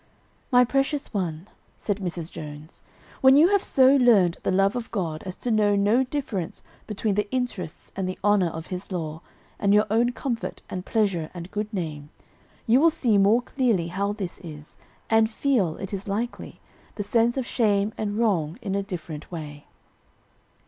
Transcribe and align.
"My 0.51 0.65
precious 0.65 1.13
one," 1.13 1.47
said 1.77 1.97
Mrs. 1.97 2.31
Jones, 2.31 2.81
"when 3.21 3.35
you 3.35 3.49
have 3.49 3.61
so 3.61 3.95
learned 3.97 4.37
the 4.41 4.49
love 4.51 4.75
of 4.75 4.89
God 4.89 5.21
as 5.27 5.35
to 5.35 5.51
know 5.51 5.75
no 5.75 6.03
difference 6.03 6.63
between 6.87 7.13
the 7.13 7.29
interests 7.29 7.91
and 7.95 8.09
the 8.09 8.17
honor 8.23 8.47
of 8.49 8.65
his 8.73 8.91
law, 8.91 9.21
and 9.59 9.75
your 9.75 9.85
own 9.91 10.11
comfort 10.11 10.63
and 10.71 10.87
pleasure 10.87 11.29
and 11.35 11.51
good 11.51 11.71
name, 11.71 12.09
you 12.65 12.79
will 12.79 12.89
see 12.89 13.19
more 13.19 13.43
clearly 13.43 13.89
how 13.89 14.11
this 14.11 14.39
is, 14.39 14.75
and 15.07 15.29
feel, 15.29 15.77
it 15.77 15.93
is 15.93 16.07
likely, 16.07 16.59
the 16.95 17.03
sense 17.03 17.37
of 17.37 17.45
shame 17.45 17.93
and 17.95 18.17
wrong 18.17 18.57
in 18.59 18.73
a 18.73 18.81
different 18.81 19.31
way." 19.31 19.67